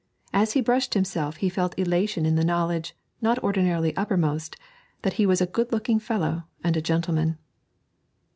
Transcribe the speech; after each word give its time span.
As 0.33 0.53
he 0.53 0.61
brushed 0.61 0.95
himself 0.95 1.35
he 1.35 1.47
felt 1.47 1.77
elation 1.77 2.25
in 2.25 2.35
the 2.35 2.43
knowledge, 2.43 2.95
not 3.21 3.37
ordinarily 3.43 3.95
uppermost, 3.95 4.55
that 5.03 5.13
he 5.21 5.27
was 5.27 5.41
a 5.41 5.45
good 5.45 5.71
looking 5.71 5.99
fellow 5.99 6.45
and 6.63 6.75
a 6.75 6.81
gentleman. 6.81 7.37